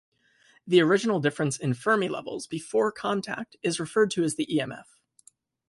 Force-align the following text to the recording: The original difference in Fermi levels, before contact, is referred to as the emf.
The 0.65 0.81
original 0.81 1.19
difference 1.19 1.59
in 1.59 1.75
Fermi 1.75 2.09
levels, 2.09 2.47
before 2.47 2.91
contact, 2.91 3.55
is 3.61 3.79
referred 3.79 4.09
to 4.13 4.23
as 4.23 4.33
the 4.33 4.47
emf. 4.47 4.95